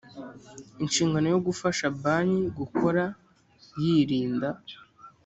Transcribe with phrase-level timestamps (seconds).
[0.83, 3.03] inshingano yo gufasha banki gukora
[3.81, 4.49] yirinda